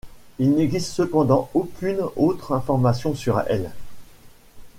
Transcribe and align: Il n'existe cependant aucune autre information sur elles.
Il 0.39 0.55
n'existe 0.55 0.91
cependant 0.93 1.51
aucune 1.53 1.99
autre 2.15 2.53
information 2.53 3.13
sur 3.13 3.39
elles. 3.41 3.69